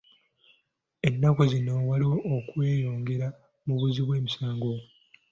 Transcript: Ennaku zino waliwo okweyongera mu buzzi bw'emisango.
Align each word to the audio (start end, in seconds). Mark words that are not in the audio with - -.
Ennaku 1.07 1.43
zino 1.51 1.73
waliwo 1.89 2.17
okweyongera 2.35 3.27
mu 3.65 3.73
buzzi 3.79 4.01
bw'emisango. 4.05 4.71